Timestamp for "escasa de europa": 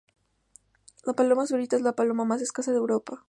2.41-3.19